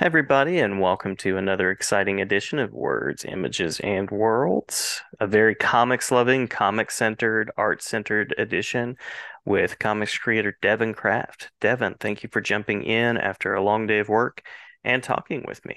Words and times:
everybody, 0.00 0.58
and 0.58 0.80
welcome 0.80 1.14
to 1.14 1.36
another 1.36 1.70
exciting 1.70 2.22
edition 2.22 2.58
of 2.58 2.72
Words, 2.72 3.22
Images, 3.26 3.80
and 3.80 4.10
Worlds, 4.10 5.02
a 5.20 5.26
very 5.26 5.54
comics 5.54 6.10
loving, 6.10 6.48
comic 6.48 6.90
centered, 6.90 7.50
art 7.58 7.82
centered 7.82 8.34
edition 8.38 8.96
with 9.44 9.78
comics 9.78 10.16
creator 10.16 10.56
Devin 10.62 10.94
Kraft. 10.94 11.50
Devin, 11.60 11.96
thank 12.00 12.22
you 12.22 12.30
for 12.32 12.40
jumping 12.40 12.82
in 12.82 13.18
after 13.18 13.52
a 13.52 13.62
long 13.62 13.86
day 13.86 13.98
of 13.98 14.08
work 14.08 14.42
and 14.84 15.02
talking 15.02 15.44
with 15.46 15.62
me. 15.66 15.76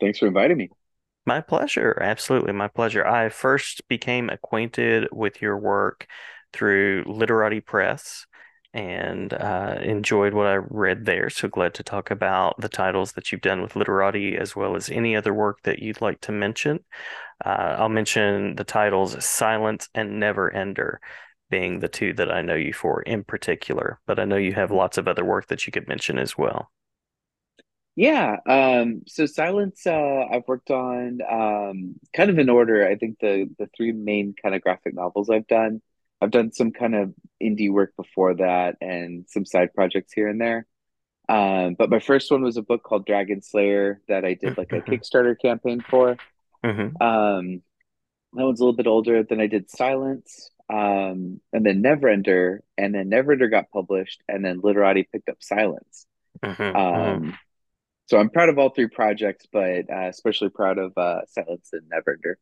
Thanks 0.00 0.18
for 0.18 0.26
inviting 0.26 0.56
me. 0.56 0.70
My 1.24 1.40
pleasure. 1.40 1.96
Absolutely, 2.00 2.52
my 2.52 2.66
pleasure. 2.66 3.06
I 3.06 3.28
first 3.28 3.86
became 3.86 4.30
acquainted 4.30 5.06
with 5.12 5.40
your 5.40 5.56
work 5.56 6.08
through 6.52 7.04
Literati 7.06 7.60
Press 7.60 8.26
and 8.74 9.32
uh, 9.34 9.76
enjoyed 9.82 10.34
what 10.34 10.46
I 10.46 10.54
read 10.56 11.04
there. 11.04 11.28
So 11.30 11.48
glad 11.48 11.74
to 11.74 11.82
talk 11.82 12.10
about 12.10 12.60
the 12.60 12.68
titles 12.68 13.12
that 13.12 13.30
you've 13.30 13.40
done 13.42 13.62
with 13.62 13.76
Literati 13.76 14.36
as 14.36 14.56
well 14.56 14.76
as 14.76 14.88
any 14.90 15.14
other 15.16 15.34
work 15.34 15.62
that 15.64 15.80
you'd 15.80 16.00
like 16.00 16.20
to 16.22 16.32
mention. 16.32 16.80
Uh, 17.44 17.76
I'll 17.78 17.88
mention 17.88 18.56
the 18.56 18.64
titles 18.64 19.22
Silence 19.24 19.88
and 19.94 20.20
Neverender 20.22 20.98
being 21.50 21.80
the 21.80 21.88
two 21.88 22.14
that 22.14 22.32
I 22.32 22.42
know 22.42 22.54
you 22.54 22.72
for 22.72 23.02
in 23.02 23.24
particular, 23.24 24.00
but 24.06 24.18
I 24.18 24.24
know 24.24 24.36
you 24.36 24.54
have 24.54 24.70
lots 24.70 24.98
of 24.98 25.08
other 25.08 25.24
work 25.24 25.48
that 25.48 25.66
you 25.66 25.72
could 25.72 25.88
mention 25.88 26.18
as 26.18 26.38
well. 26.38 26.70
Yeah, 27.94 28.36
um, 28.48 29.02
so 29.06 29.26
Silence, 29.26 29.86
uh, 29.86 30.24
I've 30.30 30.48
worked 30.48 30.70
on 30.70 31.18
um, 31.30 31.96
kind 32.16 32.30
of 32.30 32.38
in 32.38 32.48
order. 32.48 32.86
I 32.88 32.96
think 32.96 33.18
the 33.20 33.50
the 33.58 33.68
three 33.76 33.92
main 33.92 34.34
kind 34.40 34.54
of 34.54 34.62
graphic 34.62 34.94
novels 34.94 35.28
I've 35.28 35.46
done. 35.46 35.82
I've 36.22 36.32
done 36.32 36.52
some 36.52 36.72
kind 36.72 36.96
of 36.96 37.14
indie 37.42 37.72
work 37.72 37.94
before 37.96 38.36
that 38.36 38.76
and 38.82 39.26
some 39.28 39.46
side 39.46 39.74
projects 39.74 40.14
here 40.14 40.28
and 40.28 40.40
there. 40.40 40.66
Um, 41.28 41.74
but 41.78 41.90
my 41.90 42.00
first 42.00 42.30
one 42.30 42.42
was 42.42 42.56
a 42.56 42.62
book 42.62 42.82
called 42.84 43.06
Dragon 43.06 43.42
Slayer 43.42 44.00
that 44.08 44.24
I 44.24 44.34
did 44.34 44.58
like 44.58 44.72
a 44.72 44.80
hmm 44.80 44.94
Kickstarter 44.96 45.36
campaign 45.40 45.82
for. 45.90 46.12
hmm 46.64 46.96
Um, 47.00 47.62
that 48.34 48.44
one's 48.46 48.60
a 48.60 48.64
little 48.64 48.76
bit 48.76 48.86
older. 48.86 49.22
Then 49.24 49.40
I 49.40 49.46
did 49.46 49.70
Silence, 49.70 50.50
um, 50.70 51.40
and 51.52 51.66
then 51.66 51.82
Neverender, 51.82 52.60
and 52.78 52.94
then 52.94 53.10
Neverender 53.10 53.50
got 53.50 53.70
published, 53.70 54.22
and 54.28 54.44
then 54.44 54.60
Literati 54.62 55.08
picked 55.12 55.28
up 55.28 55.38
Silence. 55.40 56.06
hmm 56.42 56.52
hmm 56.92 57.16
Um, 57.20 57.38
so 58.08 58.18
I'm 58.18 58.30
proud 58.30 58.48
of 58.50 58.58
all 58.58 58.70
three 58.70 58.88
projects, 58.88 59.46
but 59.52 59.90
uh, 59.90 60.08
especially 60.08 60.50
proud 60.50 60.78
of 60.78 60.92
uh, 60.96 61.22
Silence 61.28 61.70
and 61.72 61.90
Neverender. 61.90 62.34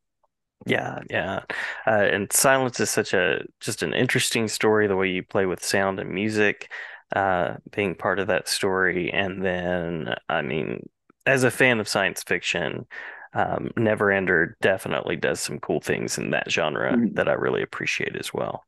Yeah, 0.67 1.01
yeah. 1.09 1.41
Uh, 1.87 1.91
and 1.91 2.33
Silence 2.33 2.81
is 2.81 2.91
such 2.91 3.15
a 3.15 3.45
just 3.61 3.83
an 3.83 3.95
interesting 3.95 4.47
story, 4.49 4.87
the 4.87 4.97
way 4.97 5.09
you 5.09 5.23
play 5.23 5.47
with 5.47 5.65
sound 5.65 5.99
and 5.99 6.11
music, 6.11 6.71
uh, 7.17 7.57
being 7.73 7.95
part 7.95 8.19
of 8.19 8.27
that 8.29 8.47
story. 8.49 9.11
And 9.11 9.43
then, 9.45 10.15
I 10.29 10.43
mean, 10.43 10.89
as 11.27 11.45
a 11.45 11.51
fan 11.51 11.81
of 11.81 11.89
science 11.89 12.23
fiction, 12.23 12.87
um, 13.33 13.71
Neverender 13.77 14.55
definitely 14.61 15.17
does 15.17 15.41
some 15.41 15.59
cool 15.61 15.81
things 15.81 16.19
in 16.19 16.31
that 16.31 16.51
genre 16.51 17.01
Mhm. 17.01 17.15
that 17.15 17.29
I 17.29 17.33
really 17.33 17.63
appreciate 17.63 18.17
as 18.17 18.35
well. 18.35 18.65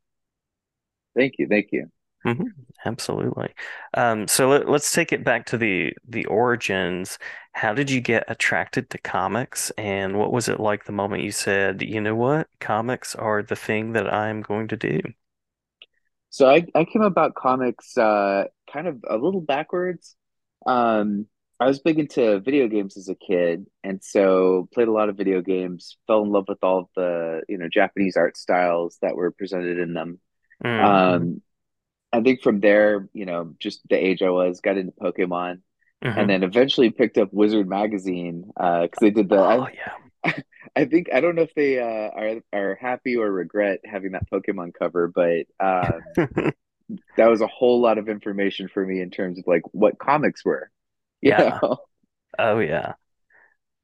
Thank 1.14 1.34
you, 1.38 1.46
thank 1.48 1.68
you. 1.72 1.90
Hmm 2.24 2.42
absolutely. 2.84 3.54
Um, 3.94 4.26
so 4.28 4.48
let, 4.48 4.68
let's 4.68 4.92
take 4.92 5.12
it 5.12 5.24
back 5.24 5.46
to 5.46 5.58
the 5.58 5.92
the 6.08 6.24
origins. 6.26 7.18
How 7.52 7.74
did 7.74 7.90
you 7.90 8.00
get 8.00 8.24
attracted 8.28 8.90
to 8.90 8.98
comics, 8.98 9.70
and 9.78 10.18
what 10.18 10.32
was 10.32 10.48
it 10.48 10.60
like 10.60 10.84
the 10.84 10.92
moment 10.92 11.22
you 11.24 11.32
said, 11.32 11.82
you 11.82 12.00
know 12.00 12.14
what, 12.14 12.48
comics 12.60 13.14
are 13.14 13.42
the 13.42 13.56
thing 13.56 13.92
that 13.92 14.12
I'm 14.12 14.40
going 14.42 14.68
to 14.68 14.76
do? 14.76 15.00
So 16.30 16.48
I, 16.48 16.64
I 16.74 16.84
came 16.84 17.02
about 17.02 17.34
comics 17.34 17.96
uh, 17.98 18.44
kind 18.72 18.86
of 18.86 19.04
a 19.08 19.16
little 19.16 19.40
backwards. 19.40 20.16
Um, 20.66 21.26
I 21.60 21.66
was 21.66 21.78
big 21.80 21.98
into 21.98 22.40
video 22.40 22.68
games 22.68 22.96
as 22.96 23.08
a 23.08 23.14
kid, 23.14 23.66
and 23.84 24.02
so 24.02 24.68
played 24.74 24.88
a 24.88 24.92
lot 24.92 25.08
of 25.08 25.16
video 25.16 25.42
games. 25.42 25.96
Fell 26.06 26.22
in 26.22 26.30
love 26.30 26.46
with 26.48 26.58
all 26.62 26.78
of 26.80 26.88
the 26.96 27.42
you 27.48 27.58
know 27.58 27.68
Japanese 27.72 28.16
art 28.16 28.36
styles 28.36 28.98
that 29.02 29.14
were 29.14 29.30
presented 29.30 29.78
in 29.78 29.94
them. 29.94 30.18
hmm 30.62 30.92
Um, 30.92 31.42
I 32.12 32.20
think 32.22 32.42
from 32.42 32.60
there, 32.60 33.08
you 33.14 33.26
know, 33.26 33.54
just 33.58 33.82
the 33.88 33.96
age 33.96 34.22
I 34.22 34.30
was, 34.30 34.60
got 34.60 34.76
into 34.78 34.92
Pokemon, 34.92 35.60
and 36.14 36.28
hmm 36.28 36.30
then 36.30 36.42
eventually 36.42 36.90
picked 36.90 37.18
up 37.18 37.30
Wizard 37.32 37.68
magazine 37.68 38.50
uh, 38.58 38.82
because 38.82 39.00
they 39.00 39.10
did 39.10 39.28
the 39.28 39.42
Oh 39.44 39.66
I 39.66 39.68
yeah. 39.68 39.92
I 40.76 40.86
think 40.86 41.08
I 41.12 41.20
don't 41.20 41.36
know 41.36 41.42
if 41.42 41.54
they 41.54 41.78
uh, 41.80 42.10
are 42.14 42.40
are 42.52 42.74
happy 42.80 43.16
or 43.16 43.30
regret 43.30 43.80
having 43.84 44.12
that 44.12 44.26
Pokemon 44.32 44.72
cover, 44.78 45.08
but 45.08 45.46
um, 45.64 46.02
that 47.16 47.26
was 47.28 47.40
a 47.40 47.46
whole 47.46 47.80
lot 47.80 47.98
of 47.98 48.08
information 48.08 48.68
for 48.68 48.84
me 48.84 49.00
in 49.00 49.10
terms 49.10 49.38
of 49.38 49.44
like 49.46 49.62
what 49.72 49.98
comics 49.98 50.44
were, 50.44 50.70
Yeah. 51.22 51.60
know. 51.62 51.78
Oh 52.38 52.58
yeah. 52.60 52.94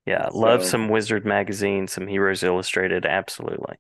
Yeah. 0.06 0.30
Love 0.32 0.64
some 0.64 0.88
Wizard 0.88 1.24
magazine, 1.26 1.86
some 1.88 2.06
Heroes 2.08 2.42
Illustrated. 2.42 3.06
Absolutely. 3.06 3.76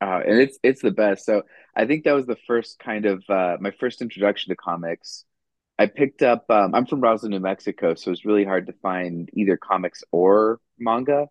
Uh, 0.00 0.20
and 0.26 0.40
it's 0.40 0.58
it's 0.62 0.82
the 0.82 0.90
best. 0.90 1.26
So 1.26 1.42
I 1.74 1.86
think 1.86 2.04
that 2.04 2.12
was 2.12 2.26
the 2.26 2.36
first 2.46 2.78
kind 2.78 3.06
of 3.06 3.22
uh, 3.28 3.56
my 3.60 3.72
first 3.72 4.00
introduction 4.00 4.50
to 4.50 4.56
comics. 4.56 5.24
I 5.78 5.86
picked 5.86 6.22
up. 6.22 6.44
Um, 6.50 6.74
I'm 6.74 6.86
from 6.86 7.00
Roswell, 7.00 7.30
New 7.30 7.40
Mexico, 7.40 7.94
so 7.94 8.10
it's 8.10 8.24
really 8.24 8.44
hard 8.44 8.66
to 8.66 8.72
find 8.74 9.28
either 9.32 9.56
comics 9.56 10.02
or 10.10 10.60
manga. 10.78 11.28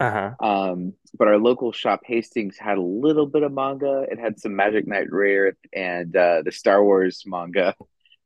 Uh-huh. 0.00 0.30
Um, 0.40 0.94
but 1.18 1.28
our 1.28 1.36
local 1.36 1.72
shop, 1.72 2.00
Hastings, 2.04 2.56
had 2.56 2.78
a 2.78 2.82
little 2.82 3.26
bit 3.26 3.42
of 3.42 3.52
manga. 3.52 4.06
It 4.10 4.18
had 4.18 4.40
some 4.40 4.56
Magic 4.56 4.86
Knight 4.86 5.08
Rayearth 5.10 5.58
and 5.74 6.16
uh, 6.16 6.42
the 6.42 6.52
Star 6.52 6.82
Wars 6.82 7.22
manga. 7.26 7.74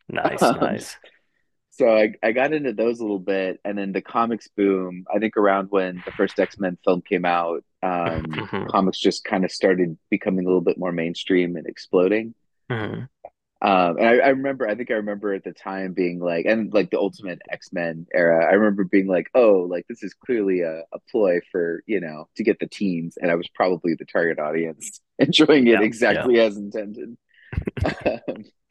Nice, 0.09 0.43
Um, 0.43 0.59
nice. 0.61 0.97
So 1.77 1.89
I, 1.97 2.15
I 2.23 2.33
got 2.33 2.53
into 2.53 2.73
those 2.73 3.01
a 3.01 3.03
little 3.03 3.19
bit, 3.19 3.61
and 3.65 3.77
then 3.77 3.93
the 3.93 4.03
comics 4.03 4.49
boom. 4.49 5.05
I 5.15 5.19
think 5.19 5.37
around 5.37 5.69
when 5.71 6.03
the 6.07 6.12
first 6.12 6.39
X 6.39 6.59
Men 6.59 6.79
film 6.85 7.03
came 7.03 7.25
out, 7.25 7.65
um, 7.83 8.49
hmm 8.53 8.67
comics 8.71 8.99
just 8.99 9.25
kind 9.25 9.45
of 9.45 9.51
started 9.53 9.99
becoming 10.11 10.45
a 10.45 10.49
little 10.49 10.61
bit 10.61 10.79
more 10.79 10.93
mainstream 10.93 11.57
and 11.57 11.67
exploding. 11.67 12.35
hmm 12.69 13.09
Um, 13.62 13.97
and 13.97 14.07
I, 14.07 14.12
I 14.19 14.29
remember, 14.29 14.69
I 14.69 14.75
think 14.75 14.91
I 14.91 14.95
remember 14.95 15.33
at 15.33 15.45
the 15.45 15.53
time 15.53 15.95
being 15.95 16.21
like, 16.21 16.45
and 16.45 16.73
like 16.75 16.91
the 16.91 16.99
Ultimate 16.99 17.41
X 17.51 17.73
Men 17.73 18.06
era, 18.12 18.45
I 18.45 18.55
remember 18.55 18.85
being 18.85 19.06
like, 19.06 19.31
oh, 19.35 19.67
like 19.71 19.87
this 19.89 20.03
is 20.03 20.12
clearly 20.12 20.61
a, 20.61 20.81
a 20.93 20.99
ploy 21.11 21.41
for 21.51 21.83
you 21.87 22.01
know 22.01 22.29
to 22.37 22.45
get 22.45 22.59
the 22.59 22.67
teens, 22.67 23.17
and 23.21 23.31
I 23.31 23.37
was 23.37 23.49
probably 23.49 23.95
the 23.95 24.05
target 24.05 24.39
audience, 24.39 25.01
enjoying 25.19 25.67
it 25.69 25.81
Yeah, 25.81 25.85
yeah. 26.06 26.29
exactly 26.29 26.39
as 26.41 26.56
intended. 26.59 27.17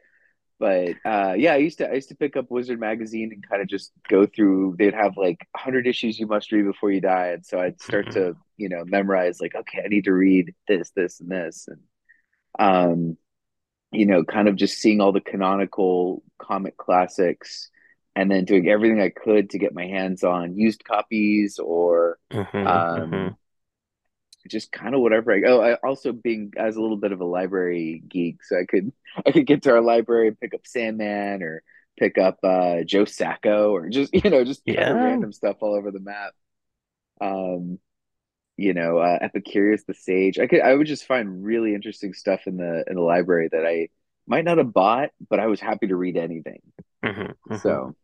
But 0.59 0.97
uh, 1.05 1.33
yeah, 1.37 1.53
I 1.53 1.57
used 1.57 1.79
to 1.79 1.89
I 1.89 1.93
used 1.93 2.09
to 2.09 2.15
pick 2.15 2.37
up 2.37 2.49
Wizard 2.51 2.79
magazine 2.79 3.31
and 3.33 3.47
kind 3.47 3.61
of 3.61 3.67
just 3.67 3.91
go 4.09 4.25
through. 4.25 4.75
They'd 4.79 4.93
have 4.93 5.17
like 5.17 5.47
hundred 5.55 5.87
issues 5.87 6.19
you 6.19 6.27
must 6.27 6.51
read 6.51 6.65
before 6.65 6.91
you 6.91 7.01
die, 7.01 7.29
and 7.29 7.45
so 7.45 7.59
I'd 7.59 7.81
start 7.81 8.11
to 8.11 8.35
you 8.57 8.69
know 8.69 8.83
memorize 8.85 9.41
like 9.41 9.55
okay, 9.55 9.81
I 9.83 9.87
need 9.89 10.05
to 10.05 10.13
read 10.13 10.53
this, 10.67 10.91
this, 10.91 11.19
and 11.19 11.29
this, 11.31 11.67
and 11.67 11.81
um, 12.59 13.17
you 13.91 14.05
know, 14.05 14.23
kind 14.23 14.47
of 14.47 14.55
just 14.55 14.79
seeing 14.79 15.01
all 15.01 15.11
the 15.11 15.21
canonical 15.21 16.23
comic 16.39 16.77
classics, 16.77 17.69
and 18.15 18.29
then 18.29 18.45
doing 18.45 18.67
everything 18.67 19.01
I 19.01 19.09
could 19.09 19.51
to 19.51 19.59
get 19.59 19.73
my 19.73 19.87
hands 19.87 20.23
on 20.23 20.57
used 20.57 20.83
copies 20.83 21.59
or 21.59 22.19
hmm 22.31 22.79
hmm 22.93 23.27
um, 23.27 23.35
just 24.49 24.71
kind 24.71 24.95
of 24.95 25.01
whatever 25.01 25.31
I 25.33 25.41
oh 25.47 25.61
I 25.61 25.73
also 25.75 26.11
being 26.11 26.53
as 26.57 26.75
a 26.75 26.81
little 26.81 26.97
bit 26.97 27.11
of 27.11 27.21
a 27.21 27.25
library 27.25 28.03
geek 28.07 28.43
so 28.43 28.57
I 28.59 28.65
could 28.65 28.91
I 29.25 29.31
could 29.31 29.47
get 29.47 29.63
to 29.63 29.71
our 29.71 29.81
library 29.81 30.27
and 30.29 30.39
pick 30.39 30.53
up 30.53 30.65
Sandman 30.65 31.43
or 31.43 31.63
pick 31.99 32.17
up 32.17 32.39
uh 32.43 32.83
Joe 32.83 33.05
Sacco 33.05 33.71
or 33.71 33.89
just 33.89 34.13
you 34.13 34.29
know 34.29 34.43
just 34.43 34.63
Yeah. 34.65 34.97
random 34.99 35.31
stuff 35.33 35.57
all 35.61 35.75
over 35.75 35.91
the 35.91 35.99
map. 35.99 36.33
Um 37.21 37.79
you 38.57 38.73
know 38.73 38.99
uh, 38.99 39.19
Epicurus 39.21 39.83
the 39.85 39.93
Sage. 39.95 40.39
I 40.39 40.47
could 40.47 40.61
I 40.61 40.73
would 40.75 40.87
just 40.87 41.05
find 41.07 41.43
really 41.43 41.75
interesting 41.75 42.13
stuff 42.13 42.41
in 42.47 42.57
the 42.57 42.85
in 42.87 42.95
the 42.95 43.01
library 43.01 43.49
that 43.51 43.65
I 43.65 43.89
might 44.27 44.45
not 44.45 44.59
have 44.59 44.73
bought 44.73 45.11
but 45.29 45.39
I 45.39 45.47
was 45.47 45.59
happy 45.61 45.87
to 45.87 45.95
read 45.95 46.17
anything. 46.17 46.61
Hmm 47.03 47.33
hmm 47.49 47.53
so 47.53 47.95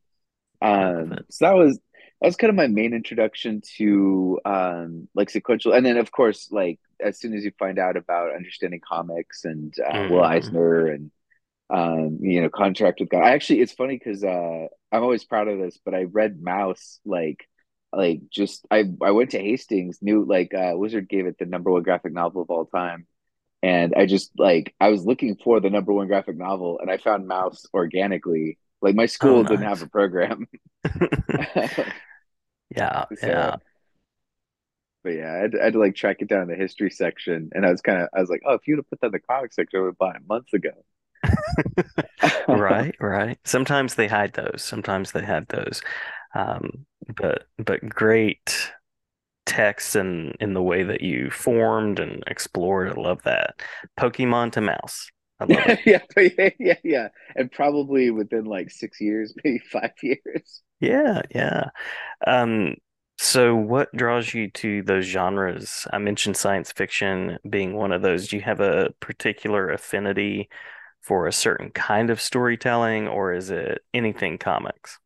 um, 0.62 1.20
so 1.30 1.46
that 1.46 1.56
was 1.56 1.80
that 2.22 2.28
was 2.28 2.36
kind 2.36 2.50
of 2.50 2.56
my 2.56 2.68
main 2.68 2.94
introduction 2.94 3.62
to 3.78 4.40
um 4.46 5.08
like 5.16 5.30
sequential, 5.30 5.74
and 5.74 5.86
then 5.86 5.98
of 5.98 6.12
course 6.12 6.50
like 6.52 6.80
as 7.02 7.20
soon 7.20 7.34
as 7.34 7.44
you 7.46 7.52
find 7.60 7.80
out 7.80 7.98
about 7.98 8.36
understanding 8.36 8.82
comics 8.88 9.46
and 9.46 9.74
uh, 9.80 10.04
Will 10.06 10.24
hmm 10.24 10.24
Eisner 10.24 10.88
and 10.88 11.12
um 11.70 12.20
you 12.22 12.42
know 12.42 12.50
Contract 12.50 13.00
with 13.00 13.10
God. 13.10 13.24
I 13.24 13.32
actually 13.32 13.62
it's 13.62 13.74
funny 13.74 13.98
because 13.98 14.24
uh 14.24 14.68
I'm 14.92 15.04
always 15.04 15.26
proud 15.26 15.48
of 15.48 15.60
this, 15.60 15.80
but 15.84 15.94
I 15.96 16.04
read 16.04 16.42
Maus 16.42 17.00
like 17.06 17.48
like 17.94 18.22
just 18.32 18.66
I 18.72 18.86
I 19.04 19.12
went 19.12 19.32
to 19.32 19.40
Hastings, 19.40 20.00
knew 20.02 20.26
like 20.26 20.54
uh 20.54 20.74
Wizard 20.76 21.10
gave 21.10 21.28
it 21.28 21.38
the 21.40 21.46
number 21.46 21.72
one 21.72 21.84
graphic 21.84 22.14
novel 22.14 22.42
of 22.44 22.50
all 22.52 22.66
time. 22.66 23.08
And 23.64 23.94
I 23.96 24.06
just 24.08 24.32
like 24.40 24.76
I 24.82 24.90
was 24.90 25.06
looking 25.06 25.38
for 25.44 25.60
the 25.62 25.70
number 25.72 25.94
one 25.94 26.08
graphic 26.08 26.38
novel 26.38 26.80
and 26.82 26.92
I 26.92 26.98
found 26.98 27.28
Maus 27.30 27.66
organically. 27.74 28.58
Like 28.82 28.96
my 28.96 29.08
Oh, 29.22 29.36
school 29.36 29.46
didn't 29.46 29.68
have 29.68 29.82
a 29.82 29.88
program. 29.88 30.48
Yeah, 32.76 33.06
So, 33.16 33.34
yeah. 33.34 33.58
but 35.04 35.12
yeah, 35.12 35.32
I 35.34 35.38
had, 35.38 35.52
to, 35.54 35.62
I 35.62 35.64
had 35.66 35.74
to 35.74 35.80
like 35.80 35.96
track 35.96 36.18
it 36.22 36.28
down 36.28 36.44
in 36.44 36.48
the 36.50 36.56
history 36.56 36.92
section, 36.92 37.50
and 37.54 37.66
I 37.66 37.72
was 37.72 37.82
kind 37.82 38.02
of, 38.02 38.10
I 38.14 38.20
was 38.20 38.30
like, 38.30 38.42
oh, 38.46 38.54
if 38.56 38.68
you 38.68 38.76
would 38.76 38.80
have 38.80 38.90
put 38.90 39.00
that 39.02 39.08
in 39.08 39.12
the 39.14 39.20
comic 39.20 39.54
section, 39.54 39.80
I 39.80 39.82
would 39.84 39.88
have 39.90 39.98
bought 39.98 40.16
it 40.18 40.28
months 40.28 40.54
ago. 40.54 40.72
Right, 42.48 42.96
right. 43.00 43.38
Sometimes 43.46 43.96
they 43.96 44.08
hide 44.08 44.34
those. 44.34 44.64
Sometimes 44.64 45.12
they 45.12 45.24
hide 45.24 45.48
those. 45.50 45.82
Um, 46.36 46.86
but 47.16 47.48
but 47.58 47.88
great 47.90 48.72
text 49.46 49.96
and 49.96 50.36
in 50.42 50.54
the 50.54 50.64
way 50.64 50.84
that 50.84 51.02
you 51.02 51.32
formed 51.32 52.00
and 52.00 52.24
explored. 52.28 52.90
I 52.92 53.02
love 53.02 53.24
that. 53.24 53.62
Pokemon 54.00 54.54
to 54.54 54.62
Maus. 54.62 55.08
I 55.40 55.46
love 55.46 55.68
it. 55.68 55.80
yeah, 55.86 56.02
yeah, 56.18 56.50
yeah, 56.60 56.76
yeah. 56.84 57.08
And 57.36 57.52
probably 57.52 58.12
within 58.12 58.46
like 58.46 58.70
six 58.72 59.00
years, 59.02 59.34
maybe 59.44 59.60
five 59.60 59.94
years. 60.04 60.62
Yeah, 60.80 61.22
yeah. 61.34 61.70
Um, 62.28 62.76
so 63.20 63.56
what 63.56 63.92
draws 63.96 64.34
you 64.34 64.52
to 64.52 64.84
those 64.84 65.06
genres? 65.06 65.88
I 65.94 66.00
mentioned 66.00 66.38
science 66.38 66.72
fiction 66.74 67.40
being 67.50 67.76
one 67.76 67.92
of 67.94 68.02
those. 68.02 68.30
Do 68.30 68.38
you 68.38 68.44
have 68.44 68.60
a 68.62 68.92
particular 69.02 69.72
affinity 69.72 70.50
for 71.02 71.28
a 71.28 71.34
certain 71.34 71.72
kind 71.72 72.10
of 72.12 72.22
storytelling, 72.22 73.08
or 73.08 73.34
is 73.34 73.52
it 73.52 73.84
anything 73.94 74.38
comics? 74.40 75.00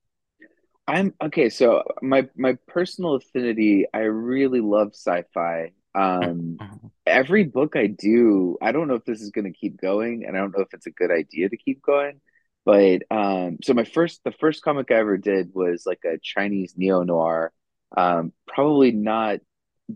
I'm 0.87 1.13
okay. 1.21 1.49
So 1.49 1.83
my 2.01 2.27
my 2.35 2.57
personal 2.67 3.15
affinity, 3.15 3.85
I 3.93 3.99
really 3.99 4.59
love 4.61 4.89
sci-fi. 4.93 5.71
Um, 5.95 6.59
Mhm. 6.59 6.91
every 7.05 7.45
book 7.45 7.75
I 7.75 7.87
do, 7.87 8.57
I 8.61 8.71
don't 8.71 8.87
know 8.87 8.95
if 8.95 9.05
this 9.05 9.21
is 9.21 9.29
going 9.31 9.45
to 9.45 9.57
keep 9.57 9.79
going, 9.79 10.25
and 10.25 10.35
I 10.35 10.39
don't 10.41 10.55
know 10.55 10.63
if 10.63 10.73
it's 10.73 10.87
a 10.87 10.91
good 10.91 11.11
idea 11.11 11.49
to 11.49 11.57
keep 11.57 11.81
going. 11.81 12.19
But 12.65 13.03
um, 13.11 13.57
so 13.63 13.73
my 13.73 13.83
first, 13.83 14.21
the 14.23 14.31
first 14.31 14.63
comic 14.63 14.89
I 14.91 14.95
ever 14.95 15.17
did 15.17 15.51
was 15.53 15.83
like 15.85 16.01
a 16.05 16.17
Chinese 16.21 16.73
neo-noir. 16.77 17.51
Um, 17.95 18.31
probably 18.47 18.91
not 18.91 19.39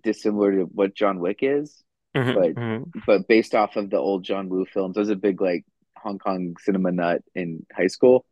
dissimilar 0.03 0.51
to 0.57 0.63
what 0.63 0.93
John 0.95 1.19
Wick 1.19 1.39
is, 1.41 1.83
Mhm, 2.15 2.35
but 2.35 2.55
mhm. 2.55 2.91
but 3.05 3.27
based 3.27 3.55
off 3.55 3.75
of 3.75 3.89
the 3.89 3.97
old 3.97 4.23
John 4.23 4.49
Woo 4.49 4.65
films. 4.65 4.97
I 4.97 5.01
was 5.01 5.09
a 5.09 5.15
big 5.15 5.41
like 5.41 5.65
Hong 5.97 6.19
Kong 6.19 6.55
cinema 6.59 6.91
nut 6.91 7.21
in 7.35 7.65
high 7.75 7.87
school. 7.87 8.25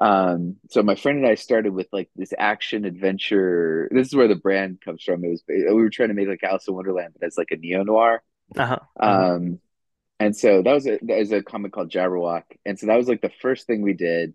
Um, 0.00 0.56
so 0.70 0.82
my 0.82 0.94
friend 0.94 1.18
and 1.18 1.26
I 1.26 1.34
started 1.34 1.72
with 1.72 1.88
like 1.92 2.08
this 2.16 2.32
action 2.38 2.84
adventure. 2.84 3.88
This 3.92 4.08
is 4.08 4.14
where 4.14 4.28
the 4.28 4.36
brand 4.36 4.80
comes 4.80 5.02
from. 5.02 5.24
It 5.24 5.30
was 5.30 5.42
we 5.48 5.64
were 5.74 5.90
trying 5.90 6.08
to 6.08 6.14
make 6.14 6.28
like 6.28 6.42
Alice 6.44 6.68
in 6.68 6.74
Wonderland, 6.74 7.14
but 7.18 7.26
as 7.26 7.36
like 7.36 7.50
a 7.50 7.56
neo 7.56 7.82
noir. 7.82 8.22
Uh-huh, 8.56 8.78
uh-huh. 8.98 9.34
Um, 9.34 9.58
and 10.20 10.36
so 10.36 10.62
that 10.62 10.72
was 10.72 10.86
a 10.86 10.98
that 11.02 11.18
was 11.18 11.32
a 11.32 11.42
comic 11.42 11.72
called 11.72 11.90
Jabberwock, 11.90 12.44
and 12.64 12.78
so 12.78 12.86
that 12.86 12.96
was 12.96 13.08
like 13.08 13.22
the 13.22 13.32
first 13.42 13.66
thing 13.66 13.82
we 13.82 13.94
did. 13.94 14.34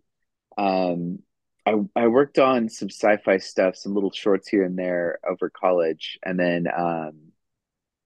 Um, 0.57 1.19
I 1.65 1.75
I 1.95 2.07
worked 2.07 2.39
on 2.39 2.69
some 2.69 2.89
sci-fi 2.89 3.37
stuff, 3.37 3.77
some 3.77 3.93
little 3.95 4.11
shorts 4.11 4.49
here 4.49 4.63
and 4.65 4.77
there 4.77 5.19
over 5.27 5.49
college, 5.49 6.19
and 6.23 6.39
then 6.39 6.67
um, 6.67 7.31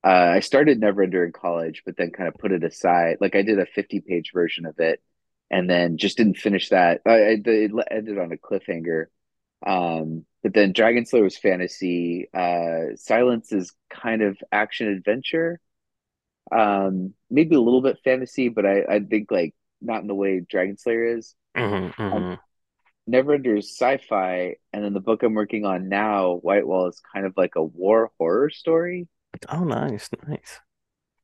uh, 0.03 0.07
I 0.35 0.39
started 0.41 0.79
Neverender 0.79 1.25
in 1.25 1.31
college, 1.33 1.83
but 1.85 1.97
then 1.97 2.11
kind 2.11 2.27
of 2.27 2.35
put 2.35 2.51
it 2.51 2.63
aside. 2.63 3.17
Like 3.19 3.35
I 3.35 3.41
did 3.41 3.59
a 3.59 3.65
50 3.65 4.01
page 4.01 4.31
version 4.33 4.65
of 4.65 4.79
it 4.79 5.01
and 5.51 5.69
then 5.69 5.97
just 5.97 6.17
didn't 6.17 6.37
finish 6.37 6.69
that. 6.69 7.01
I, 7.05 7.11
I, 7.11 7.37
it 7.45 7.71
ended 7.91 8.17
on 8.17 8.31
a 8.31 8.37
cliffhanger. 8.37 9.05
Um, 9.65 10.25
but 10.41 10.53
then 10.53 10.71
Dragon 10.71 11.05
Slayer 11.05 11.23
was 11.23 11.37
fantasy. 11.37 12.29
Uh, 12.33 12.95
Silence 12.95 13.51
is 13.51 13.73
kind 13.89 14.21
of 14.21 14.37
action 14.51 14.87
adventure. 14.87 15.59
Um, 16.51 17.13
maybe 17.29 17.55
a 17.55 17.61
little 17.61 17.81
bit 17.81 17.99
fantasy, 18.03 18.49
but 18.49 18.65
I, 18.65 18.83
I 18.89 18.99
think 19.01 19.31
like 19.31 19.55
not 19.81 20.01
in 20.01 20.07
the 20.07 20.15
way 20.15 20.39
Dragon 20.41 20.77
Slayer 20.77 21.17
is. 21.17 21.35
Mhm, 21.55 21.93
Um, 22.11 22.25
mhm. 22.25 22.39
Neverender 23.09 23.57
is 23.57 23.75
sci-fi, 23.77 24.55
and 24.73 24.83
then 24.85 24.93
the 24.93 25.01
book 25.01 25.23
I'm 25.23 25.33
working 25.35 25.65
on 25.65 25.89
now, 25.89 26.35
White 26.37 26.67
Wall, 26.67 26.87
is 26.87 27.01
kind 27.13 27.25
of 27.25 27.33
like 27.37 27.55
a 27.55 27.63
war 27.63 28.11
horror 28.19 28.49
story. 28.51 29.07
Oh, 29.49 29.63
nice, 29.65 30.09
nice. 30.27 30.61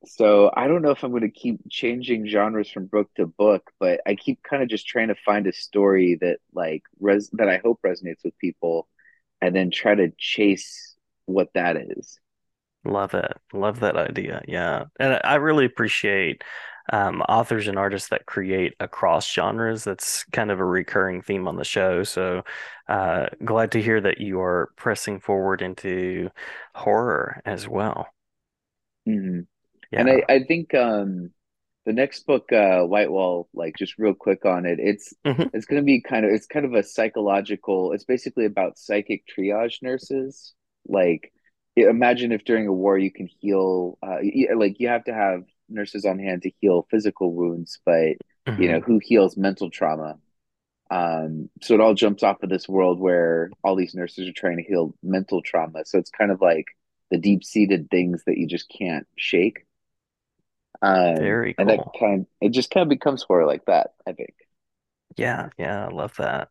So 0.08 0.52
I 0.56 0.68
don't 0.68 0.84
know 0.84 0.92
if 0.92 1.04
I'm 1.04 1.12
going 1.12 1.24
to 1.24 1.30
keep 1.32 1.60
changing 1.70 2.28
genres 2.28 2.70
from 2.70 2.86
book 2.86 3.10
to 3.16 3.26
book, 3.26 3.72
but 3.80 4.02
I 4.06 4.16
keep 4.16 4.44
kind 4.44 4.62
of 4.62 4.70
just 4.70 4.86
trying 4.88 5.08
to 5.08 5.16
find 5.26 5.48
a 5.48 5.54
story 5.54 6.18
that 6.22 6.38
like 6.54 6.84
res 7.00 7.30
that 7.34 7.50
I 7.50 7.58
hope 7.58 7.80
resonates 7.84 8.24
with 8.24 8.38
people, 8.38 8.88
and 9.42 9.56
then 9.56 9.72
try 9.72 9.96
to 9.96 10.12
chase 10.18 10.96
what 11.26 11.50
that 11.56 11.76
is. 11.78 12.20
Love 12.86 13.14
it. 13.14 13.38
Love 13.54 13.80
that 13.80 13.98
idea. 13.98 14.42
Yeah. 14.48 14.86
And 15.00 15.20
I 15.24 15.36
really 15.36 15.66
appreciate 15.66 16.44
um, 16.94 17.22
authors 17.24 17.68
and 17.68 17.80
artists 17.80 18.10
that 18.10 18.28
create 18.28 18.76
across 18.80 19.28
genres. 19.32 19.84
That's 19.84 20.24
kind 20.26 20.52
of 20.52 20.60
a 20.60 20.66
recurring 20.66 21.22
theme 21.24 21.48
on 21.48 21.56
the 21.56 21.64
show. 21.64 22.04
So 22.04 22.44
uh, 22.88 23.28
glad 23.44 23.72
to 23.72 23.82
hear 23.82 24.00
that 24.02 24.22
you 24.22 24.40
are 24.42 24.70
pressing 24.76 25.20
forward 25.20 25.62
into 25.64 26.30
horror 26.76 27.42
as 27.46 27.68
well. 27.68 28.08
hmm 29.06 29.42
And 29.98 30.10
I 30.10 30.24
I 30.30 30.44
think 30.46 30.74
um 30.76 31.32
the 31.86 31.94
next 31.94 32.26
book, 32.28 32.52
uh, 32.54 32.84
White 32.84 33.12
Wall, 33.12 33.50
like 33.54 33.76
just 33.78 33.98
real 34.00 34.14
quick 34.16 34.46
on 34.46 34.66
it, 34.68 34.80
it's 34.80 35.14
hmm 35.26 35.50
it's 35.54 35.66
going 35.68 35.82
to 35.82 35.86
be 35.86 36.02
kind 36.02 36.26
of 36.26 36.32
it's 36.34 36.48
kind 36.48 36.66
of 36.66 36.74
a 36.76 36.84
psychological. 36.84 37.94
It's 37.94 38.06
basically 38.06 38.46
about 38.46 38.78
psychic 38.80 39.24
triage 39.28 39.82
nurses. 39.84 40.54
Like, 40.88 41.34
imagine 41.76 42.32
if 42.32 42.44
during 42.46 42.68
a 42.68 42.74
war 42.74 42.98
you 42.98 43.12
can 43.12 43.28
heal, 43.28 43.98
uh, 44.04 44.18
like 44.56 44.80
you 44.80 44.88
have 44.90 45.06
to 45.06 45.14
have 45.14 45.44
nurses 45.70 46.06
on 46.06 46.20
hand 46.20 46.44
to 46.44 46.52
heal 46.62 46.88
physical 46.92 47.34
wounds, 47.34 47.80
but 47.86 48.18
you 48.56 48.70
know 48.70 48.80
hmm 48.80 48.86
who 48.86 49.00
heals 49.04 49.38
mental 49.38 49.70
trauma. 49.70 50.18
Um, 50.92 51.50
so 51.62 51.76
it 51.76 51.82
all 51.82 51.96
jumps 51.96 52.24
off 52.24 52.44
of 52.44 52.50
this 52.50 52.70
world 52.70 53.00
where 53.00 53.52
all 53.64 53.76
these 53.76 53.96
nurses 53.96 54.28
are 54.30 54.34
trying 54.34 54.58
to 54.58 54.64
heal 54.64 54.96
mental 55.04 55.42
trauma. 55.42 55.86
So 55.86 55.98
it's 56.00 56.12
kind 56.12 56.32
of 56.32 56.42
like 56.42 56.68
the 57.12 57.18
deep-seated 57.20 57.90
things 57.92 58.24
that 58.28 58.38
you 58.38 58.48
just 58.48 58.70
can't 58.70 59.08
shake 59.18 59.66
um, 60.82 61.38
Very 61.38 61.54
and 61.58 61.70
that 61.70 61.82
cool. 61.84 62.00
kind 62.00 62.28
it 62.42 62.50
just 62.52 62.70
kind 62.72 62.84
of 62.84 62.90
becomes 62.90 63.24
horror 63.24 63.46
like 63.46 63.66
that, 63.66 63.94
I 64.08 64.14
think. 64.14 64.34
Yeah. 65.18 65.50
Yeah. 65.58 65.86
I 65.88 65.90
love 65.92 66.16
that. 66.18 66.50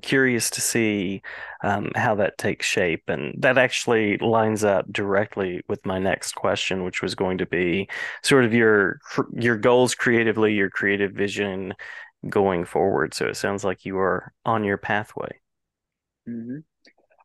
Curious 0.00 0.48
to 0.50 0.60
see 0.62 1.20
um, 1.62 1.90
how 1.94 2.14
that 2.14 2.38
takes 2.38 2.64
shape. 2.66 3.02
And 3.08 3.34
that 3.42 3.58
actually 3.58 4.16
lines 4.18 4.64
up 4.64 4.90
directly 4.90 5.62
with 5.68 5.84
my 5.84 5.98
next 5.98 6.32
question, 6.34 6.82
which 6.84 7.02
was 7.02 7.14
going 7.14 7.36
to 7.38 7.46
be 7.46 7.88
sort 8.22 8.44
of 8.46 8.54
your 8.54 9.00
your 9.34 9.56
goals 9.58 9.94
creatively, 9.94 10.54
your 10.54 10.70
creative 10.70 11.12
vision 11.12 11.74
going 12.28 12.64
forward. 12.64 13.14
So 13.14 13.26
it 13.28 13.36
sounds 13.36 13.64
like 13.64 13.84
you 13.84 13.98
are 13.98 14.32
on 14.46 14.64
your 14.64 14.78
pathway. 14.78 15.40
hmm 16.26 16.58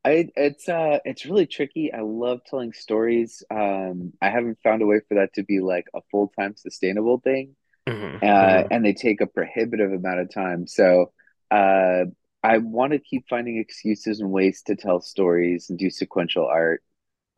I 0.05 0.29
it's 0.35 0.69
uh 0.69 0.99
it's 1.05 1.25
really 1.25 1.47
tricky. 1.47 1.93
I 1.93 2.01
love 2.01 2.41
telling 2.45 2.73
stories. 2.73 3.43
Um, 3.51 4.13
I 4.21 4.29
haven't 4.29 4.59
found 4.63 4.81
a 4.81 4.87
way 4.87 5.01
for 5.07 5.15
that 5.15 5.33
to 5.35 5.43
be 5.43 5.61
like 5.61 5.87
a 5.95 6.01
full-time 6.11 6.55
sustainable 6.57 7.19
thing. 7.19 7.55
hmm 7.87 8.21
Uh, 8.21 8.63
and 8.71 8.85
they 8.85 8.93
take 8.93 9.21
a 9.21 9.27
prohibitive 9.27 9.93
amount 9.93 10.21
of 10.21 10.33
time. 10.33 10.67
So 10.67 11.13
uh 11.51 12.05
I 12.43 12.59
want 12.59 12.93
to 12.93 12.99
keep 12.99 13.25
finding 13.29 13.57
excuses 13.57 14.19
and 14.19 14.31
ways 14.31 14.61
to 14.63 14.75
tell 14.75 15.01
stories 15.01 15.69
and 15.69 15.77
do 15.77 15.89
sequential 15.89 16.45
art. 16.45 16.83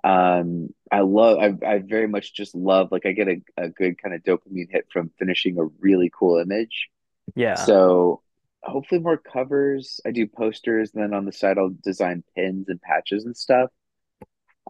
Um, 0.04 0.70
I 0.92 1.02
love 1.02 1.40
I 1.40 1.54
I 1.66 1.80
very 1.80 2.08
much 2.08 2.34
just 2.34 2.56
love 2.56 2.92
like 2.92 3.06
I 3.06 3.12
get 3.12 3.28
a, 3.28 3.42
a 3.58 3.70
good 3.70 4.02
kind 4.02 4.16
of 4.16 4.24
dopamine 4.24 4.72
hit 4.72 4.88
from 4.92 5.12
finishing 5.20 5.58
a 5.58 5.66
really 5.80 6.12
cool 6.18 6.40
image. 6.40 6.90
Yeah. 7.36 7.56
So 7.56 8.22
hopefully 8.64 9.02
more 9.02 9.18
covers. 9.18 10.00
I 10.06 10.12
do 10.12 10.28
posters, 10.28 10.92
and 10.94 11.04
then 11.04 11.14
on 11.14 11.26
the 11.26 11.32
side 11.32 11.58
I'll 11.58 11.76
design 11.84 12.24
pins 12.36 12.70
and 12.70 12.82
patches 12.82 13.26
and 13.26 13.36
stuff. 13.36 13.72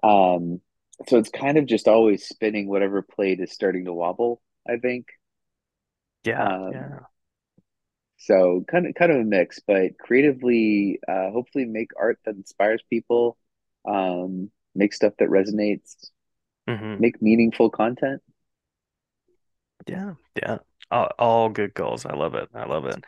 Um, 0.04 0.62
so 1.08 1.18
it's 1.18 1.30
kind 1.30 1.58
of 1.58 1.66
just 1.66 1.88
always 1.88 2.28
spinning 2.28 2.68
whatever 2.68 3.02
plate 3.02 3.40
is 3.40 3.52
starting 3.52 3.86
to 3.86 3.94
wobble, 3.94 4.42
I 4.68 4.78
think. 4.78 5.08
Yeah. 6.24 6.44
Um, 6.44 6.72
Yeah. 6.74 7.00
So 8.20 8.64
kind 8.70 8.86
of 8.86 8.94
kind 8.96 9.12
of 9.12 9.20
a 9.20 9.24
mix, 9.24 9.60
but 9.66 9.98
creatively, 9.98 11.00
uh, 11.08 11.32
hopefully 11.32 11.66
make 11.66 11.92
art 12.00 12.20
that 12.26 12.36
inspires 12.36 12.82
people, 12.90 13.38
um, 13.88 14.52
make 14.76 14.94
stuff 14.94 15.14
that 15.20 15.30
resonates, 15.30 16.12
hmm 16.68 17.00
make 17.00 17.22
meaningful 17.22 17.70
content. 17.70 18.22
Yeah. 19.88 20.14
Yeah. 20.36 20.58
All, 20.92 21.10
all 21.18 21.50
good 21.50 21.74
goals. 21.74 22.06
I 22.06 22.14
love 22.14 22.36
it. 22.36 22.50
I 22.54 22.66
love 22.66 22.86
it. 22.86 23.04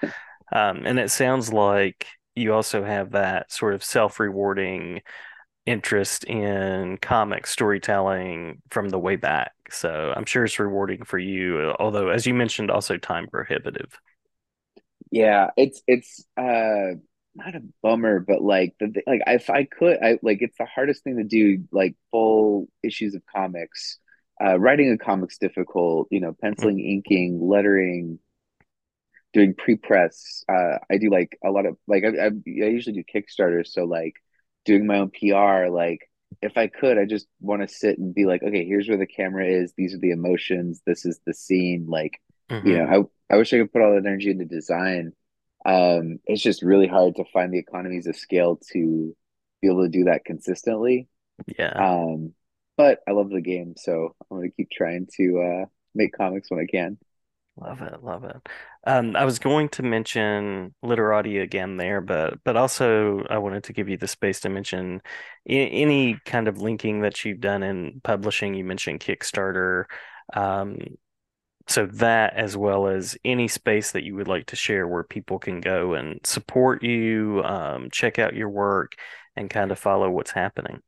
Um, 0.51 0.85
and 0.85 0.99
it 0.99 1.11
sounds 1.11 1.51
like 1.51 2.07
you 2.35 2.53
also 2.53 2.83
have 2.83 3.11
that 3.11 3.51
sort 3.51 3.73
of 3.73 3.83
self-rewarding 3.83 5.01
interest 5.65 6.23
in 6.25 6.97
comic 6.97 7.47
storytelling 7.47 8.61
from 8.71 8.89
the 8.89 8.99
way 8.99 9.15
back. 9.15 9.53
So 9.71 10.13
I'm 10.15 10.25
sure 10.25 10.45
it's 10.45 10.59
rewarding 10.59 11.03
for 11.03 11.19
you, 11.19 11.73
although, 11.79 12.09
as 12.09 12.25
you 12.25 12.33
mentioned, 12.33 12.71
also 12.71 12.97
time 12.97 13.27
prohibitive. 13.27 13.99
Yeah, 15.11 15.49
it's 15.57 15.81
it's 15.87 16.25
uh 16.37 16.95
not 17.35 17.55
a 17.55 17.61
bummer, 17.81 18.19
but 18.19 18.41
like 18.41 18.75
the 18.79 18.93
like 19.07 19.21
if 19.27 19.49
I 19.49 19.65
could, 19.65 19.97
I 20.03 20.19
like 20.21 20.39
it's 20.41 20.57
the 20.57 20.65
hardest 20.65 21.03
thing 21.03 21.17
to 21.17 21.23
do, 21.23 21.65
like 21.71 21.95
full 22.11 22.67
issues 22.83 23.15
of 23.15 23.23
comics. 23.33 23.99
Uh, 24.43 24.59
writing 24.59 24.91
a 24.91 24.97
comic's 24.97 25.37
difficult, 25.37 26.07
you 26.11 26.19
know, 26.19 26.35
penciling, 26.41 26.79
inking, 26.79 27.39
lettering, 27.47 28.19
doing 29.33 29.53
pre-press. 29.53 30.43
Uh, 30.49 30.77
I 30.89 30.97
do 30.97 31.09
like 31.09 31.37
a 31.43 31.51
lot 31.51 31.65
of 31.65 31.77
like 31.87 32.03
I, 32.03 32.25
I, 32.25 32.27
I 32.27 32.31
usually 32.69 32.95
do 32.95 33.03
Kickstarters, 33.03 33.67
so 33.67 33.85
like 33.85 34.15
doing 34.65 34.85
my 34.85 34.97
own 34.99 35.09
PR. 35.11 35.69
Like 35.69 35.99
if 36.41 36.57
I 36.57 36.67
could, 36.67 36.97
I 36.97 37.05
just 37.05 37.27
want 37.39 37.61
to 37.61 37.67
sit 37.67 37.97
and 37.97 38.13
be 38.13 38.25
like, 38.25 38.43
okay, 38.43 38.65
here's 38.65 38.87
where 38.89 38.97
the 38.97 39.07
camera 39.07 39.45
is. 39.47 39.73
These 39.77 39.93
are 39.95 39.99
the 39.99 40.11
emotions. 40.11 40.81
This 40.85 41.05
is 41.05 41.19
the 41.25 41.33
scene. 41.33 41.85
Like, 41.87 42.19
you 42.61 42.77
hmm 42.77 42.85
know, 42.85 43.09
I 43.31 43.37
wish 43.37 43.53
I 43.53 43.59
could 43.59 43.71
put 43.71 43.81
all 43.81 43.93
that 43.93 44.05
energy 44.05 44.29
into 44.29 44.45
design. 44.45 45.13
Um, 45.65 46.19
it's 46.25 46.41
just 46.41 46.63
really 46.63 46.87
hard 46.87 47.15
to 47.15 47.25
find 47.31 47.53
the 47.53 47.59
economies 47.59 48.07
of 48.07 48.15
scale 48.15 48.59
to 48.73 49.15
be 49.61 49.67
able 49.67 49.83
to 49.83 49.89
do 49.89 50.05
that 50.05 50.25
consistently. 50.25 51.07
Yeah. 51.57 51.71
Um, 51.71 52.33
but 52.77 52.99
I 53.07 53.11
love 53.11 53.29
the 53.29 53.41
game, 53.41 53.75
so 53.77 54.15
I'm 54.29 54.37
gonna 54.37 54.49
keep 54.49 54.69
trying 54.71 55.07
to 55.17 55.41
uh, 55.41 55.65
make 55.93 56.13
comics 56.17 56.49
when 56.49 56.59
I 56.59 56.65
can. 56.65 56.97
Love 57.57 57.81
it, 57.81 58.03
love 58.03 58.23
it. 58.23 58.49
Um, 58.87 59.15
I 59.15 59.25
was 59.25 59.37
going 59.37 59.69
to 59.69 59.83
mention 59.83 60.73
literati 60.81 61.37
again 61.37 61.77
there, 61.77 62.01
but 62.01 62.39
but 62.43 62.57
also 62.57 63.23
I 63.29 63.37
wanted 63.37 63.65
to 63.65 63.73
give 63.73 63.89
you 63.89 63.97
the 63.97 64.07
space 64.07 64.39
to 64.41 64.49
mention 64.49 65.01
any 65.45 66.17
kind 66.25 66.47
of 66.47 66.61
linking 66.61 67.01
that 67.01 67.23
you've 67.23 67.41
done 67.41 67.61
in 67.61 68.01
publishing. 68.03 68.55
You 68.55 68.63
mentioned 68.63 69.01
Kickstarter, 69.01 69.83
um, 70.33 70.77
so 71.71 71.85
that 71.87 72.35
as 72.35 72.57
well 72.57 72.87
as 72.87 73.17
any 73.25 73.47
space 73.47 73.91
that 73.91 74.03
you 74.03 74.15
would 74.15 74.27
like 74.27 74.47
to 74.47 74.55
share 74.55 74.87
where 74.87 75.03
people 75.03 75.39
can 75.39 75.61
go 75.61 75.93
and 75.93 76.19
support 76.25 76.83
you, 76.83 77.41
um, 77.43 77.89
check 77.91 78.19
out 78.19 78.35
your 78.35 78.49
work, 78.49 78.95
and 79.35 79.49
kind 79.49 79.71
of 79.71 79.79
follow 79.79 80.09
what's 80.09 80.31
happening. 80.31 80.81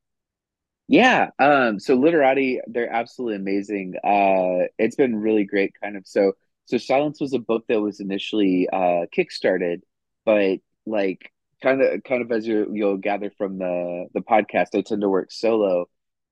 Yeah, 0.87 1.29
um, 1.39 1.79
so 1.79 1.95
Literati, 1.95 2.59
they're 2.67 2.91
absolutely 2.91 3.37
amazing. 3.37 3.95
Uh, 4.03 4.67
it's 4.77 4.95
been 4.95 5.15
really 5.15 5.45
great, 5.45 5.73
kind 5.81 5.95
of. 5.95 6.05
So, 6.05 6.33
so 6.65 6.77
Silence 6.77 7.21
was 7.21 7.33
a 7.33 7.39
book 7.39 7.63
that 7.69 7.81
was 7.81 7.99
initially 7.99 8.67
uh, 8.71 9.05
kickstarted, 9.15 9.81
but 10.25 10.59
like 10.85 11.31
kind 11.61 11.81
of, 11.81 12.03
kind 12.03 12.21
of 12.21 12.31
as 12.31 12.45
you 12.45 12.69
you'll 12.73 12.97
gather 12.97 13.31
from 13.37 13.59
the 13.59 14.07
the 14.13 14.21
podcast, 14.21 14.75
I 14.75 14.81
tend 14.81 15.01
to 15.01 15.09
work 15.09 15.31
solo, 15.31 15.85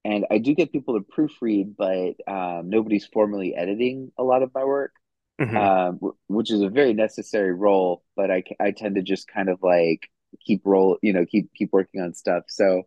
and 0.04 0.26
I 0.32 0.40
do 0.40 0.56
get 0.56 0.72
people 0.72 0.96
to 1.00 1.06
proofread, 1.06 1.76
but 1.78 2.16
um, 2.32 2.70
nobody's 2.70 3.06
formally 3.06 3.56
editing 3.56 4.12
a 4.18 4.24
lot 4.24 4.44
of 4.44 4.52
my 4.54 4.64
work, 4.64 4.94
hmm 5.40 5.66
um, 5.66 6.00
which 6.28 6.52
is 6.52 6.62
a 6.62 6.70
very 6.70 6.94
necessary 6.94 7.54
role. 7.54 8.04
But 8.16 8.32
I 8.32 8.44
I 8.60 8.72
tend 8.72 8.96
to 8.96 9.04
just 9.04 9.28
kind 9.28 9.50
of 9.50 9.60
like 9.64 10.10
keep 10.46 10.62
roll, 10.66 10.98
you 11.02 11.14
know, 11.14 11.26
keep 11.26 11.52
keep 11.56 11.72
working 11.74 12.02
on 12.02 12.14
stuff. 12.14 12.46
So 12.50 12.84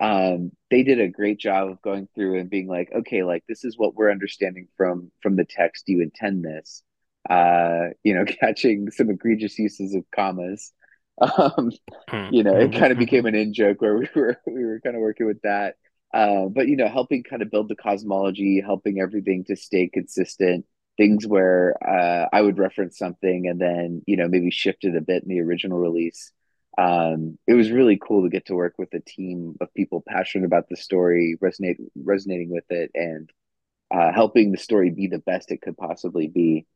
um, 0.00 0.52
they 0.70 0.82
did 0.82 1.00
a 1.00 1.08
great 1.08 1.38
job 1.38 1.70
of 1.70 1.82
going 1.82 2.08
through 2.14 2.38
and 2.40 2.50
being 2.50 2.68
like, 2.68 2.90
okay, 2.94 3.22
like 3.22 3.44
this 3.48 3.64
is 3.64 3.78
what 3.78 3.94
we're 3.94 4.10
understanding 4.10 4.68
from 4.76 5.10
from 5.22 5.36
the 5.36 5.44
text. 5.44 5.84
You 5.88 6.02
intend 6.02 6.44
this, 6.44 6.82
uh, 7.28 7.88
you 8.04 8.14
know, 8.14 8.24
catching 8.40 8.90
some 8.90 9.10
egregious 9.10 9.58
uses 9.58 9.94
of 9.94 10.04
commas. 10.14 10.72
Um, 11.20 11.70
you 12.30 12.42
know, 12.44 12.56
it 12.56 12.72
kind 12.72 12.92
of 12.92 12.98
became 12.98 13.26
an 13.26 13.34
in 13.34 13.52
joke 13.52 13.80
where 13.82 13.96
we 13.96 14.08
were 14.14 14.36
we 14.46 14.64
were 14.64 14.80
kind 14.80 14.96
of 14.96 15.02
working 15.02 15.26
with 15.26 15.42
that. 15.42 15.74
Uh, 16.12 16.46
but 16.46 16.68
you 16.68 16.76
know, 16.76 16.88
helping 16.88 17.22
kind 17.22 17.42
of 17.42 17.50
build 17.50 17.68
the 17.68 17.76
cosmology, 17.76 18.60
helping 18.64 19.00
everything 19.00 19.44
to 19.44 19.56
stay 19.56 19.88
consistent. 19.88 20.66
Things 20.96 21.26
where 21.26 21.76
uh, 21.86 22.28
I 22.32 22.42
would 22.42 22.58
reference 22.58 22.98
something 22.98 23.46
and 23.48 23.60
then 23.60 24.02
you 24.06 24.16
know 24.16 24.28
maybe 24.28 24.50
shift 24.50 24.84
it 24.84 24.96
a 24.96 25.00
bit 25.00 25.22
in 25.22 25.28
the 25.28 25.40
original 25.40 25.78
release 25.78 26.32
um, 26.78 27.38
it 27.46 27.54
was 27.54 27.70
really 27.70 27.98
cool 28.00 28.22
to 28.22 28.30
get 28.30 28.46
to 28.46 28.54
work 28.54 28.74
with 28.78 28.94
a 28.94 29.00
team 29.00 29.56
of 29.60 29.74
people 29.74 30.02
passionate 30.06 30.46
about 30.46 30.68
the 30.68 30.76
story, 30.76 31.36
resonate 31.42 31.76
resonating 31.96 32.50
with 32.50 32.64
it, 32.70 32.90
and 32.94 33.30
uh, 33.90 34.12
helping 34.12 34.52
the 34.52 34.58
story 34.58 34.90
be 34.90 35.08
the 35.08 35.18
best 35.18 35.50
it 35.50 35.60
could 35.62 35.76
possibly 35.76 36.28
be. 36.28 36.66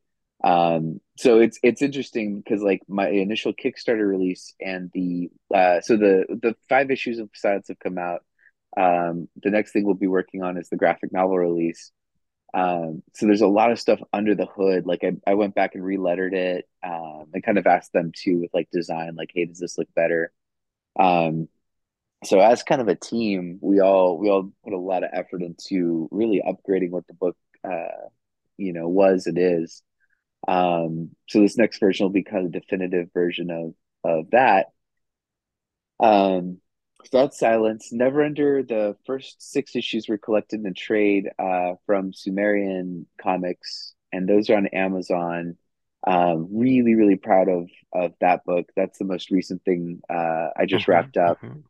Um, 0.42 1.00
so 1.16 1.40
it's 1.40 1.58
it's 1.62 1.80
interesting 1.80 2.40
because 2.40 2.60
like 2.60 2.82
my 2.88 3.08
initial 3.08 3.54
Kickstarter 3.54 4.06
release 4.06 4.54
and 4.60 4.90
the 4.92 5.30
uh, 5.54 5.80
so 5.80 5.96
the 5.96 6.26
the 6.28 6.56
five 6.68 6.90
issues 6.90 7.18
of 7.18 7.30
Silence 7.34 7.68
have 7.68 7.78
come 7.78 7.96
out. 7.98 8.24
Um, 8.76 9.28
the 9.42 9.50
next 9.50 9.72
thing 9.72 9.84
we'll 9.84 9.94
be 9.94 10.06
working 10.06 10.42
on 10.42 10.56
is 10.58 10.68
the 10.68 10.76
graphic 10.76 11.12
novel 11.12 11.38
release. 11.38 11.92
Um, 12.52 13.02
so 13.14 13.26
there's 13.26 13.40
a 13.40 13.46
lot 13.46 13.72
of 13.72 13.80
stuff 13.80 14.00
under 14.12 14.34
the 14.34 14.46
hood. 14.46 14.86
Like 14.86 15.02
I, 15.04 15.12
I 15.26 15.34
went 15.34 15.54
back 15.54 15.74
and 15.74 15.84
relettered 15.84 16.32
it. 16.34 16.68
Um, 16.82 17.26
and 17.32 17.42
kind 17.42 17.58
of 17.58 17.66
asked 17.66 17.92
them 17.92 18.12
too 18.14 18.40
with 18.40 18.50
like 18.54 18.68
design, 18.70 19.14
like, 19.16 19.30
hey, 19.34 19.46
does 19.46 19.58
this 19.58 19.78
look 19.78 19.88
better? 19.94 20.32
Um, 20.98 21.48
so 22.24 22.40
as 22.40 22.62
kind 22.62 22.80
of 22.80 22.88
a 22.88 22.94
team, 22.94 23.58
we 23.60 23.80
all 23.80 24.18
we 24.18 24.30
all 24.30 24.50
put 24.64 24.72
a 24.72 24.78
lot 24.78 25.04
of 25.04 25.10
effort 25.12 25.42
into 25.42 26.08
really 26.10 26.42
upgrading 26.46 26.90
what 26.90 27.06
the 27.06 27.14
book 27.14 27.36
uh, 27.64 28.08
you 28.56 28.72
know, 28.72 28.88
was 28.88 29.26
it 29.26 29.38
is. 29.38 29.82
Um, 30.46 31.10
so 31.28 31.40
this 31.40 31.56
next 31.56 31.78
version 31.78 32.04
will 32.04 32.12
be 32.12 32.22
kind 32.22 32.46
of 32.46 32.52
definitive 32.52 33.10
version 33.12 33.50
of 33.50 33.74
of 34.04 34.30
that. 34.30 34.66
Um, 36.00 36.58
so 37.10 37.28
Silence, 37.30 37.92
Neverender, 37.92 38.66
the 38.66 38.96
first 39.06 39.40
six 39.52 39.76
issues 39.76 40.08
were 40.08 40.18
collected 40.18 40.60
in 40.60 40.66
a 40.66 40.72
trade 40.74 41.30
uh, 41.38 41.74
from 41.86 42.12
Sumerian 42.12 43.06
Comics, 43.20 43.94
and 44.12 44.28
those 44.28 44.50
are 44.50 44.56
on 44.56 44.66
Amazon. 44.68 45.56
Um, 46.06 46.48
really, 46.50 46.94
really 46.94 47.16
proud 47.16 47.48
of 47.48 47.68
of 47.92 48.12
that 48.20 48.44
book. 48.44 48.66
That's 48.76 48.98
the 48.98 49.04
most 49.06 49.30
recent 49.30 49.64
thing 49.64 50.00
uh, 50.10 50.48
I 50.56 50.66
just 50.66 50.88
hmm 50.88 50.88
wrapped 50.88 51.16
up. 51.16 51.40
hmm 51.42 51.64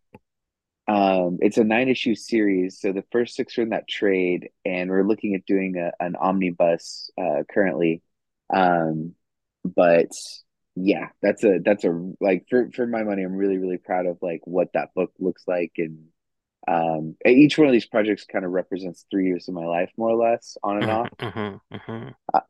Um, 0.87 1.39
it's 1.41 1.57
a 1.57 1.65
nine 1.65 1.89
issue 1.89 2.15
series, 2.15 2.79
so 2.79 2.93
the 2.93 3.05
first 3.11 3.35
six 3.37 3.57
are 3.57 3.63
in 3.63 3.71
that 3.71 3.89
trade, 3.89 4.51
and 4.67 4.91
we're 4.91 5.07
looking 5.07 5.35
at 5.35 5.47
doing 5.47 5.77
a, 5.79 5.93
an 6.05 6.15
omnibus 6.17 7.11
uh, 7.19 7.43
currently. 7.51 8.03
Um, 8.53 9.15
but 9.65 10.11
yeah, 10.77 11.09
that's 11.23 11.45
a 11.45 11.59
that's 11.65 11.85
a 11.85 12.13
like 12.21 12.47
for 12.51 12.71
for 12.73 12.87
my 12.87 13.05
money, 13.05 13.23
I'm 13.23 13.35
really 13.37 13.59
really 13.59 13.79
proud 13.79 14.07
of 14.07 14.19
like 14.23 14.41
what 14.45 14.73
that 14.75 14.95
book 14.95 15.13
looks 15.19 15.45
like, 15.47 15.73
and 15.79 16.07
um, 16.69 17.17
each 17.27 17.59
one 17.59 17.69
of 17.69 17.73
these 17.73 17.87
projects 17.87 18.25
kind 18.27 18.45
of 18.45 18.53
represents 18.53 19.07
three 19.11 19.27
years 19.29 19.49
of 19.49 19.55
my 19.55 19.67
life, 19.67 19.91
more 19.99 20.11
or 20.11 20.17
less, 20.31 20.57
on 20.65 20.79
and 20.79 20.91
off. 20.91 21.11
hmm 21.21 21.59
hmm 21.71 22.15
Uh, 22.33 22.41